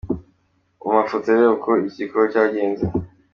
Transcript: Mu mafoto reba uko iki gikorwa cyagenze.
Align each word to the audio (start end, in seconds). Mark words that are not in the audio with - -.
Mu 0.83 0.89
mafoto 0.97 1.25
reba 1.35 1.51
uko 1.57 1.69
iki 1.87 1.99
gikorwa 2.01 2.27
cyagenze. 2.33 2.83